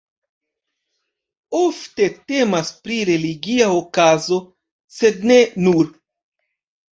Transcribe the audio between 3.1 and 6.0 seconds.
religia okazo, sed ne nur.